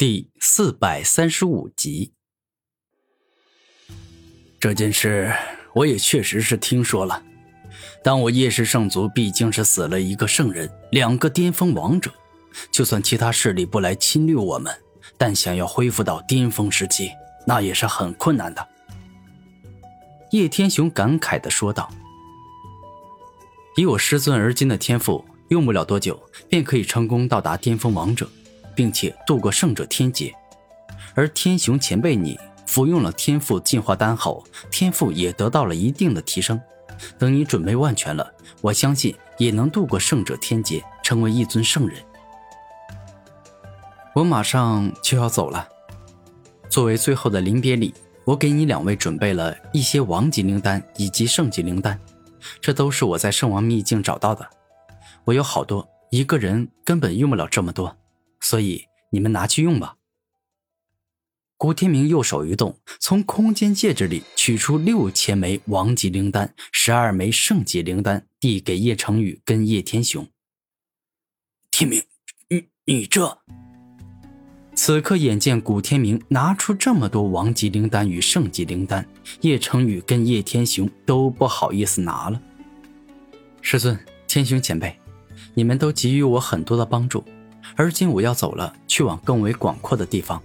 [0.00, 2.14] 第四百三十五集，
[4.58, 5.30] 这件事
[5.74, 7.22] 我也确实是听说了。
[8.02, 12.10] 当我夜氏圣族毕竟是死了一个圣人，两个巅峰王者，
[12.72, 14.74] 就算其他势力不来侵略我们，
[15.18, 17.10] 但想要恢复到巅峰时期，
[17.46, 18.66] 那也是很困难的。
[20.30, 21.92] 叶天雄感慨的说道
[23.76, 28.26] ：“以我师尊而今的天赋，用不了多久便可以成功到达巅峰王者。”
[28.74, 30.34] 并且度过圣者天劫，
[31.14, 36.60] 而天雄前辈你服用了天赋进化丹后，天赋也得到了一定的提升。
[37.18, 38.30] 等你准备万全了，
[38.60, 41.96] 我相信也能度过圣者天劫，成为一尊圣人。
[44.14, 45.66] 我马上就要走了，
[46.68, 47.94] 作为最后的临别礼，
[48.24, 51.98] 我给你两位准备了一些王级灵丹以及圣级灵丹，
[52.60, 54.46] 这都是我在圣王秘境找到的。
[55.24, 57.96] 我有好多，一个人根本用不了这么多。
[58.40, 59.96] 所以你们拿去用吧。
[61.56, 70.26] 古天明右手一动，从空间戒指里取出六千枚王级灵丹、十二枚圣级灵丹，递给叶成宇跟叶天雄。
[71.70, 72.02] 天明，
[72.48, 73.38] 你你这……
[74.74, 79.06] 此刻眼见古天明拿出这么多王级灵丹与圣级灵丹，
[79.42, 82.40] 叶成宇跟叶天雄都不好意思拿了。
[83.60, 84.98] 师尊，天雄前辈，
[85.52, 87.22] 你们都给予我很多的帮助。
[87.76, 90.42] 而今我要走了，去往更为广阔的地方，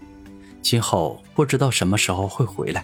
[0.62, 2.84] 今后不知道什么时候会回来。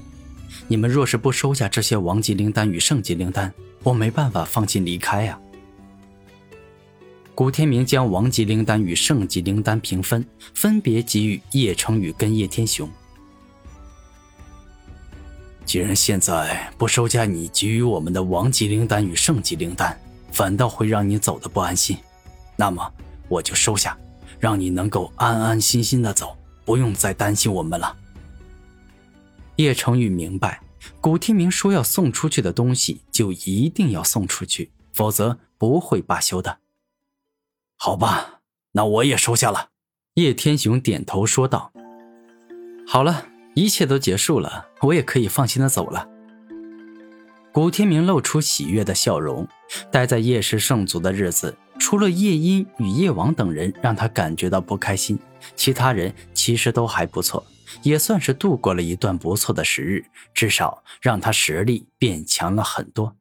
[0.68, 3.54] 你们若是不收下这些王级灵丹与圣级灵丹，
[3.84, 5.40] 我没办法放心离开呀。
[7.34, 12.88] 古天明将王级灵丹与圣级灵丹平分，分别给予叶成宇跟叶天雄。
[15.66, 19.98] 既然现在不收下你给予我们的王级灵丹与圣级灵丹，
[20.32, 21.98] 反倒会让你走的不安心，
[22.58, 22.92] 那么
[23.30, 23.98] 我就收下。
[24.42, 27.96] 让你能够安安心心的走，不用再担心我们了。
[29.58, 30.62] 叶成宇明白，
[31.00, 36.58] 古天明说要送出去的东西，就一定要送出去，否则不会罢休的。
[37.78, 38.42] 好吧，
[38.72, 39.70] 那我也收下了。
[40.16, 41.72] 叶天雄点头说道
[42.88, 46.10] ：“好了，一切都结束了，我也可以放心的走了。”
[47.54, 49.48] 古天明露出喜悦的笑容，
[49.92, 51.56] 待在叶氏圣族的日子。
[51.92, 55.20] 除了夜莺与夜王等人让他感觉到不开心，
[55.58, 57.46] 其他人其实都还不错，
[57.84, 63.18] 也算是度过了一段不错的时日，至少让他实力变强了很多。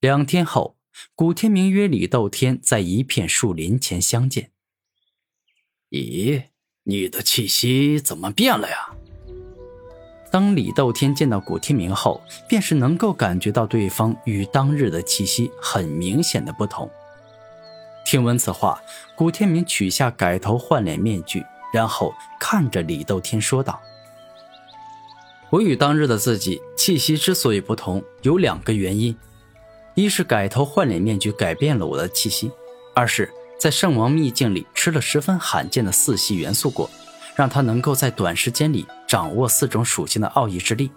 [0.00, 0.78] 两天后，
[1.14, 4.50] 古天明约李斗天在一片树林前相见。
[5.90, 6.44] 咦，
[6.84, 8.94] 你的气息怎么变了呀？
[10.32, 16.90] 当李斗天见到古天明后，便是能够感觉到对方与当日的气息很明显的不同。
[18.08, 18.80] 听闻此话，
[19.14, 23.78] 古天明取下改头换脸面具，然后看着李斗天说道
[25.52, 29.14] ：“我与当日的自己气息之所以不同，有两个原因：
[29.94, 32.50] 一是改头换脸面具改变了我的气息；
[32.94, 33.30] 二是，
[33.60, 36.88] 在圣王秘境里吃了十分罕见的四系元素果，
[37.36, 40.90] 让他能够在短时间里掌握四种属性的奥义之力。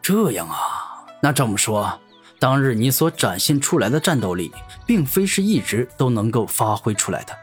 [0.00, 1.98] 这样啊，那这么说。”
[2.40, 4.50] 当日你所展现出来的战斗力，
[4.86, 7.36] 并非是一直都能够发挥出来的。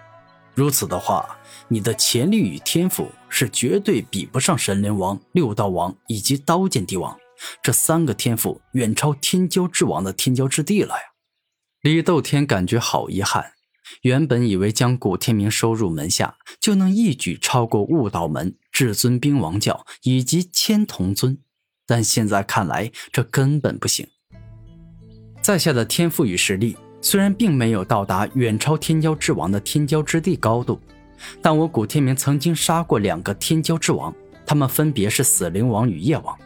[0.55, 1.37] 如此的话，
[1.67, 7.15] 你的潜力与天赋是绝对比不上神灵王、六道王以及刀剑帝王
[7.61, 11.01] 这三个天赋远超天骄之王的天骄之地了呀！
[11.83, 13.51] 李斗天感觉好遗憾，
[14.01, 21.37] 原本以为将古天明收入门下，就能一举超过悟道门、至尊兵王教以及千童尊，
[21.85, 24.09] 但现在看来，这根本不行。
[25.47, 30.77] 在下的天赋与实力虽然并没有到达远超天骄之王的天骄之地高度，
[31.41, 34.13] 但我古天明曾经杀过两个天骄之王，
[34.45, 36.37] 他们分别是死灵王与夜王。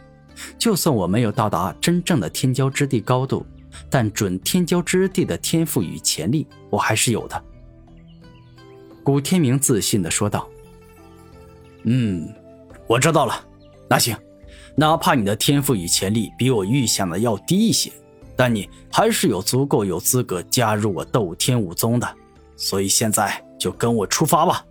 [0.56, 3.44] 就算我没有到达真正的天骄之地高度，
[3.90, 7.44] 但准天骄之地的天赋与潜力我还是有的。
[9.02, 10.48] 古天明自信地说道
[11.82, 12.32] ：“嗯，
[12.86, 13.44] 我知道了。
[13.90, 14.16] 那行，
[14.76, 17.90] 哪怕你的天赋与潜力比我预想的要低一些。”
[18.36, 22.16] 但你还是有足够有资格加入我斗天武宗的，
[22.56, 24.64] 所以现在就跟我出发吧。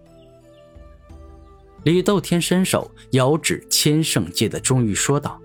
[1.84, 5.40] 李斗天伸手遥指千圣界的钟玉说道：“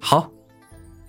[0.00, 0.30] 好，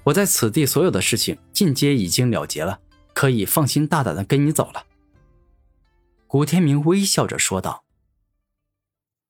[0.04, 2.80] 我在此地所有的事情尽皆已经了结了，
[3.14, 4.86] 可以放心大胆的跟你走了。”
[6.28, 7.84] 古天明微笑着说道。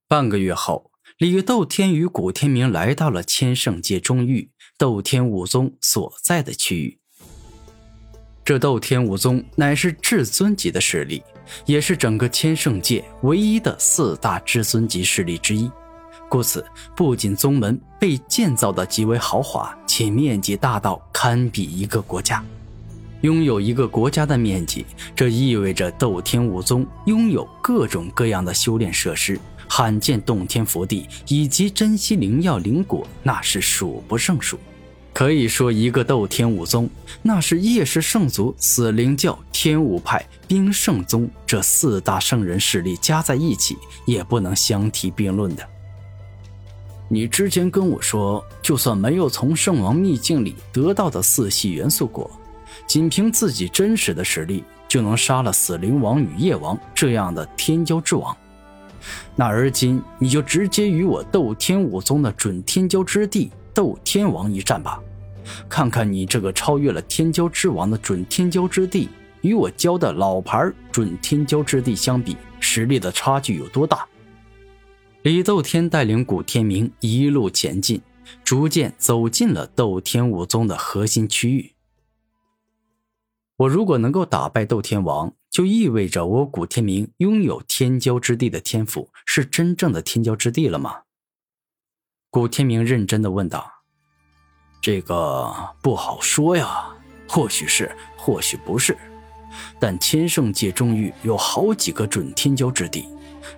[0.08, 0.93] 半个月后。
[1.24, 7.00] 李斗天与古天明来到了千圣界中域斗天武宗所在的区域。
[8.44, 11.24] 这斗天武宗乃是至尊级的势力，
[11.66, 15.72] 也是整个千圣界唯一的四大至尊级势力之一。
[16.28, 22.44] 故此，不仅宗门被建造的极为豪华，且面积大到堪比一个国家。
[23.24, 24.86] 拥有一个国家的面积，
[25.16, 34.60] 这意味着斗天武宗拥有各种各样的修炼设施、罕见洞天福地以及珍稀灵药灵果，那是数不胜数。
[35.14, 36.90] 可以说，一个斗天武宗，
[37.22, 45.64] 那是叶氏圣族、死灵教、天武派、冰圣宗这四大圣人势力加在一起，也不能相提并论的。
[47.08, 52.30] 你之前跟我说，就算没有从圣王秘境里得到的四系元素果，
[52.88, 58.36] 仅凭自己真实的实力，就能杀了死灵王与夜王这样的天骄之王。
[59.36, 64.98] 那而今，你就直接与我斗天武宗的准天骄之地斗天王一战吧，
[65.68, 69.10] 看看你这个超越了天骄之王的准天骄之地，
[69.42, 74.08] 与我教的老牌准天骄之地相比，实力的差距有多大？
[75.24, 78.02] 李斗天带领古天明一路前进，
[78.46, 81.73] 逐渐走进了斗天武宗的核心区域。
[83.64, 91.04] 我如果能够打败斗天王，就意味着我古天明拥有天骄之地的天赋，是真正的天骄之地了吗？
[92.30, 93.66] 古天明认真的问道
[94.82, 95.50] ：“这个
[95.82, 96.90] 不好说呀，
[97.26, 98.98] 或许是，或许不是。
[99.80, 103.08] 但千圣界中域有好几个准天骄之地。”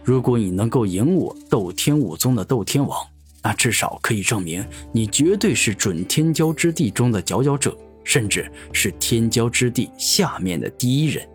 [0.04, 3.08] 如果你能够赢我斗天武宗的斗天王，
[3.42, 7.76] 那至少可以证明你绝对是准天骄之地中的佼佼者，
[8.06, 11.28] 甚至是天骄之地下面的第一人。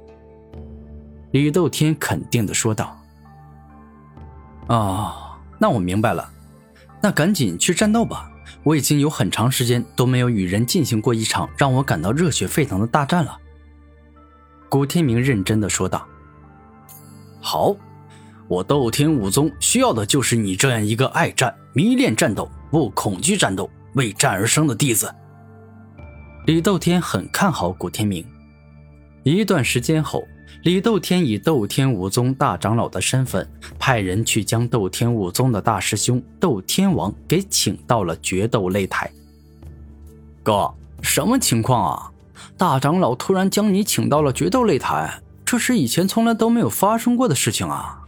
[1.32, 2.98] 李斗天肯定的说道
[4.68, 6.32] ：“哦，那我明白了，
[7.02, 8.30] 那赶紧去战斗吧！
[8.62, 13.36] 我已经有很长时间都没有与人进行过一场让我感到热血沸腾的大战了。”
[14.70, 16.06] 古天明认真的说道
[17.42, 17.76] ：“好。”
[18.48, 25.08] 我斗天武宗需要的就是你这样一个爱战、迷恋战斗、不恐惧战斗、为战而生的弟子。
[26.46, 28.24] 李斗天很看好古天明。
[29.22, 30.26] 一段时间后，
[30.62, 33.46] 李斗天以斗天武宗大长老的身份，
[33.78, 39.10] 派人去将斗天武宗的大师兄斗天王给请到了决斗擂台。
[40.42, 40.72] 哥，
[41.02, 42.10] 什么情况啊？
[42.56, 47.98] 大长老突然将你请到了决斗擂台，这是以前从来都没有发生过的事情啊！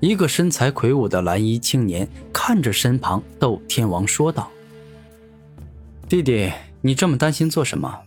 [0.00, 4.50] 一个身材魁梧的蓝衣青年看着身旁斗天王说道
[6.08, 6.50] ：“弟弟，
[6.82, 8.00] 你这么担心做什么？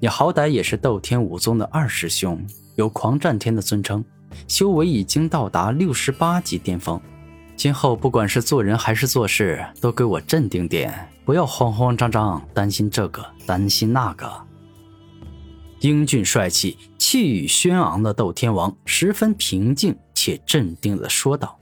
[0.00, 2.44] 你好歹也是斗天武宗的二师兄，
[2.74, 4.04] 有狂战天的尊称，
[4.48, 7.00] 修为已经到达六十八级巅峰。
[7.56, 14.30] 今后不管是做人还是做事，都给我镇定点，不要慌慌张张，担心这个担心那个。”
[15.80, 19.96] 英俊帅气、气宇轩昂的斗天王十分平静。
[20.18, 21.56] 且镇定地说道。